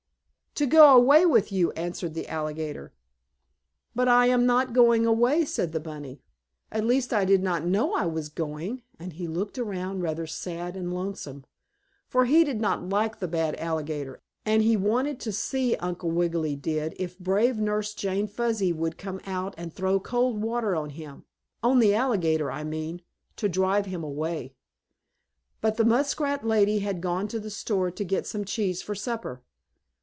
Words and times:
"To 0.55 0.65
go 0.65 0.93
away 0.97 1.25
with 1.25 1.53
you," 1.53 1.71
answered 1.71 2.13
the 2.13 2.27
alligator. 2.27 2.91
"But 3.95 4.09
I 4.09 4.25
am 4.25 4.45
not 4.45 4.73
going 4.73 5.05
away," 5.05 5.45
said 5.45 5.71
the 5.71 5.79
bunny. 5.79 6.19
"At 6.73 6.83
least 6.85 7.13
I 7.13 7.23
did 7.23 7.41
not 7.41 7.63
know 7.65 7.93
I 7.93 8.05
was 8.05 8.27
going," 8.27 8.81
and 8.99 9.13
he 9.13 9.29
looked 9.29 9.57
around 9.57 10.01
rather 10.03 10.27
sad 10.27 10.75
and 10.75 10.93
lonesome, 10.93 11.45
for 12.09 12.25
he 12.25 12.43
did 12.43 12.59
not 12.59 12.89
like 12.89 13.19
the 13.19 13.29
bad 13.29 13.55
alligator, 13.61 14.19
and 14.45 14.61
he 14.61 14.75
wanted 14.75 15.21
to 15.21 15.31
see, 15.31 15.77
Uncle 15.77 16.11
Wiggily 16.11 16.57
did, 16.57 16.95
if 16.99 17.17
brave 17.17 17.57
Nurse 17.57 17.93
Jane 17.93 18.27
Fuzzy 18.27 18.73
would 18.73 18.93
not 18.93 18.97
come 18.97 19.21
out 19.25 19.55
and 19.57 19.71
throw 19.71 20.01
cold 20.01 20.41
water 20.43 20.75
on 20.75 20.89
him 20.89 21.23
on 21.63 21.79
the 21.79 21.95
alligator, 21.95 22.51
I 22.51 22.65
mean 22.65 23.01
to 23.37 23.47
drive 23.47 23.85
him 23.85 24.03
away. 24.03 24.53
But 25.61 25.77
the 25.77 25.85
muskrat 25.85 26.45
lady 26.45 26.79
had 26.79 26.99
gone 26.99 27.29
to 27.29 27.39
the 27.39 27.49
store 27.49 27.89
to 27.91 28.03
get 28.03 28.27
some 28.27 28.43
cheese 28.43 28.81
for 28.81 28.93
supper. 28.95 29.41